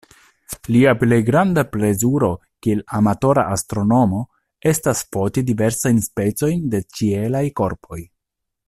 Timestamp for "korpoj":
7.63-8.03